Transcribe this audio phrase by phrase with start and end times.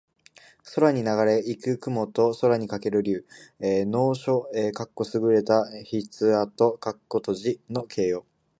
[0.73, 3.23] 空にながれ行く雲と空翔ける竜。
[3.59, 4.49] 能書
[5.05, 6.79] （すぐれた筆跡）
[7.69, 8.25] の形容。